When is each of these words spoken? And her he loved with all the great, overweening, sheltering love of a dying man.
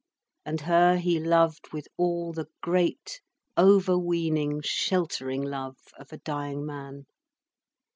And 0.47 0.61
her 0.61 0.97
he 0.97 1.19
loved 1.19 1.67
with 1.71 1.87
all 1.95 2.33
the 2.33 2.47
great, 2.59 3.21
overweening, 3.55 4.61
sheltering 4.63 5.43
love 5.43 5.77
of 5.95 6.11
a 6.11 6.17
dying 6.17 6.65
man. 6.65 7.05